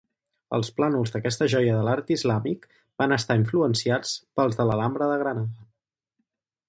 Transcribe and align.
Els 0.57 0.69
plànols 0.77 1.11
d'aquesta 1.15 1.47
joia 1.53 1.75
de 1.75 1.83
l'art 1.87 2.09
islàmic 2.15 2.65
van 3.03 3.15
estar 3.19 3.37
influenciats 3.43 4.15
pels 4.41 4.59
de 4.63 4.67
l'Alhambra 4.71 5.11
de 5.13 5.21
Granada. 5.25 5.71